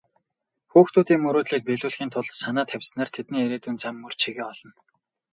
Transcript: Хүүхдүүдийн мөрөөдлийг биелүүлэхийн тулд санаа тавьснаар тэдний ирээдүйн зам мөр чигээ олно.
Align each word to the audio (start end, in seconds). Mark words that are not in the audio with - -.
Хүүхдүүдийн 0.71 1.21
мөрөөдлийг 1.23 1.63
биелүүлэхийн 1.67 2.11
тулд 2.13 2.31
санаа 2.41 2.65
тавьснаар 2.71 3.09
тэдний 3.15 3.43
ирээдүйн 3.45 3.77
зам 3.81 3.95
мөр 4.01 4.13
чигээ 4.21 4.45
олно. 4.51 4.71